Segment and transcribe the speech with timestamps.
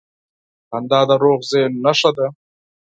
[0.69, 2.27] •خندا د روغ ذهن نښه ده.